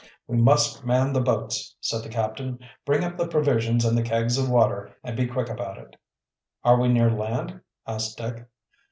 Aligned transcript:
"We 0.25 0.35
must 0.35 0.83
man 0.83 1.13
the 1.13 1.21
boats," 1.21 1.75
said 1.79 2.01
the 2.01 2.09
captain. 2.09 2.57
"Bring 2.87 3.03
up 3.03 3.17
the 3.17 3.27
provisions 3.27 3.85
and 3.85 3.95
the 3.95 4.01
kegs 4.01 4.35
of 4.39 4.49
water, 4.49 4.97
and 5.03 5.15
be 5.15 5.27
quick 5.27 5.47
about 5.47 5.77
it." 5.77 5.95
"Are 6.63 6.79
we 6.79 6.87
near 6.87 7.11
land?" 7.11 7.61
asked 7.85 8.17
Dick. 8.17 8.47